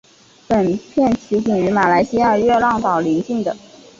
[0.49, 3.55] 本片取景于马来西亚热浪岛邻近的。